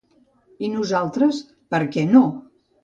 I 0.67 0.71
nosaltres, 0.77 1.43
per 1.77 1.85
què 1.95 2.09
no? 2.17 2.25